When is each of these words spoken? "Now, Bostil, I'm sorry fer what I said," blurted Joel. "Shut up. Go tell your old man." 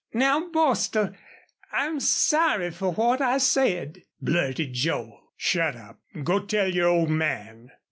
"Now, 0.15 0.49
Bostil, 0.49 1.13
I'm 1.71 1.99
sorry 1.99 2.71
fer 2.71 2.89
what 2.89 3.21
I 3.21 3.37
said," 3.37 4.01
blurted 4.19 4.73
Joel. 4.73 5.31
"Shut 5.37 5.75
up. 5.75 5.99
Go 6.23 6.39
tell 6.39 6.73
your 6.73 6.87
old 6.87 7.11
man." 7.11 7.69